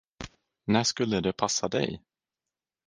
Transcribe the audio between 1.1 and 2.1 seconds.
det passa dig?